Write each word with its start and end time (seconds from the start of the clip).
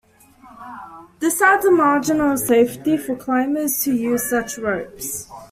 This 1.19 1.39
adds 1.43 1.63
a 1.63 1.69
margin 1.69 2.21
of 2.21 2.39
safety 2.39 2.97
for 2.97 3.15
climbers 3.15 3.83
who 3.85 3.91
use 3.91 4.27
such 4.27 4.57
ropes. 4.57 5.27